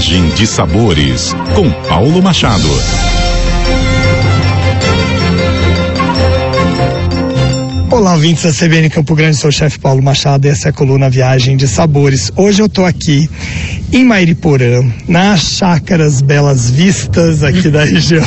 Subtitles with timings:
[0.00, 2.66] Viagem de Sabores, com Paulo Machado.
[7.90, 10.72] Olá, ouvintes da CBN Campo Grande, sou o chefe Paulo Machado e essa é a
[10.72, 12.32] coluna Viagem de Sabores.
[12.34, 13.28] Hoje eu tô aqui
[13.92, 18.24] em Mairiporã, nas Chácaras Belas Vistas aqui da região,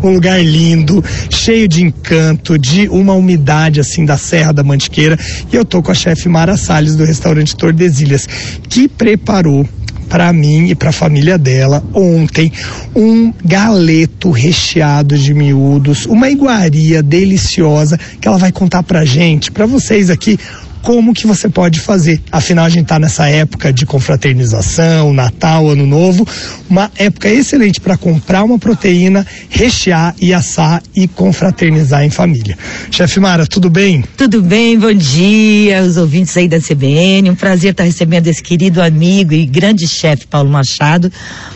[0.00, 5.18] um lugar lindo, cheio de encanto, de uma umidade assim da Serra da Mantiqueira
[5.52, 8.24] e eu tô com a chefe Mara Salles do restaurante Tordesilhas,
[8.68, 9.68] que preparou
[10.08, 12.52] para mim e para a família dela ontem
[12.94, 19.66] um galeto recheado de miúdos, uma iguaria deliciosa que ela vai contar pra gente, para
[19.66, 20.38] vocês aqui
[20.88, 22.18] como que você pode fazer.
[22.32, 26.26] Afinal, a gente está nessa época de confraternização, Natal, Ano Novo,
[26.66, 32.56] uma época excelente para comprar uma proteína, rechear e assar e confraternizar em família.
[32.90, 34.02] Chefe Mara, tudo bem?
[34.16, 37.28] Tudo bem, bom dia, os ouvintes aí da CBN.
[37.28, 41.12] Um prazer estar recebendo esse querido amigo e grande chefe Paulo Machado.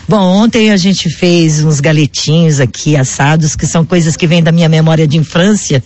[0.07, 4.53] Bom, ontem a gente fez uns galetinhos aqui assados, que são coisas que vêm da
[4.53, 5.83] minha memória de infância,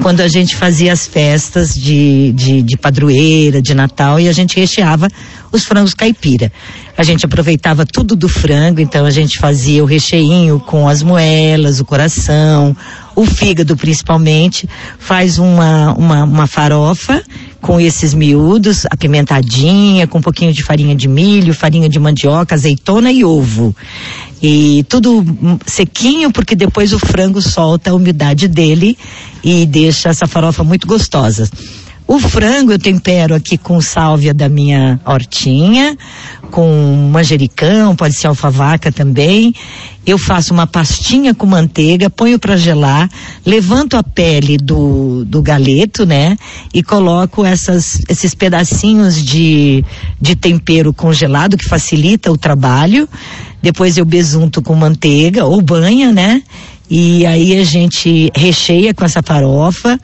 [0.00, 4.60] quando a gente fazia as festas de, de, de padroeira, de Natal, e a gente
[4.60, 5.08] recheava
[5.50, 6.52] os frangos caipira.
[6.98, 11.80] A gente aproveitava tudo do frango, então a gente fazia o recheinho com as moelas,
[11.80, 12.76] o coração,
[13.16, 14.68] o fígado principalmente,
[14.98, 17.22] faz uma, uma, uma farofa
[17.58, 23.10] com esses miúdos, apimentadinha, com um pouquinho de farinha de milho, farinha de mandioca, azeitona
[23.10, 23.74] e ovo.
[24.42, 25.24] E tudo
[25.64, 28.98] sequinho, porque depois o frango solta a umidade dele
[29.42, 31.48] e deixa essa farofa muito gostosa.
[32.06, 35.96] O frango eu tempero aqui com sálvia da minha hortinha,
[36.50, 39.54] com manjericão, pode ser alfavaca também.
[40.04, 43.08] Eu faço uma pastinha com manteiga, ponho para gelar,
[43.44, 46.36] levanto a pele do, do galeto, né?
[46.74, 49.82] E coloco essas, esses pedacinhos de,
[50.20, 53.08] de tempero congelado que facilita o trabalho.
[53.62, 56.42] Depois eu besunto com manteiga ou banha, né?
[56.90, 59.98] E aí a gente recheia com essa farofa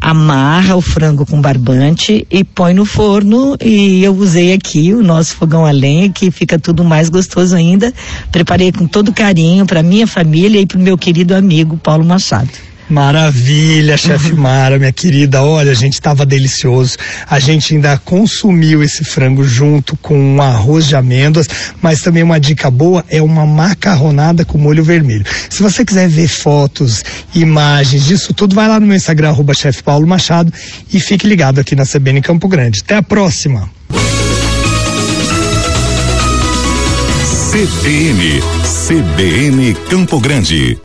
[0.00, 5.34] amarra o frango com barbante e põe no forno e eu usei aqui o nosso
[5.34, 7.92] fogão a lenha que fica tudo mais gostoso ainda.
[8.30, 12.75] Preparei com todo carinho para minha família e para o meu querido amigo Paulo Machado.
[12.88, 14.32] Maravilha, chefe.
[14.34, 15.42] Mara, minha querida.
[15.42, 16.96] Olha, a gente estava delicioso.
[17.28, 21.48] A gente ainda consumiu esse frango junto com um arroz de amêndoas,
[21.82, 25.24] mas também uma dica boa é uma macarronada com molho vermelho.
[25.50, 27.02] Se você quiser ver fotos,
[27.34, 30.52] imagens disso tudo, vai lá no meu Instagram, arroba chefe Paulo Machado
[30.92, 32.80] e fique ligado aqui na CBN Campo Grande.
[32.82, 33.68] Até a próxima.
[37.50, 38.42] CBN,
[38.86, 40.74] CBN Campo Grande.